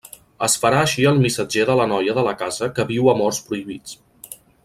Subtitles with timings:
[0.45, 4.35] Es farà així el missatger de la noia de la casa que viu amors prohibits.